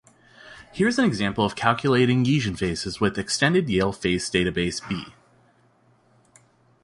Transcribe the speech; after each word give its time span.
Here 0.73 0.87
is 0.87 0.97
an 0.97 1.05
example 1.05 1.45
of 1.45 1.55
calculating 1.55 2.25
eigenfaces 2.25 2.99
with 2.99 3.19
Extended 3.19 3.69
Yale 3.69 3.91
Face 3.93 4.31
Database 4.31 4.81
B. 4.89 5.13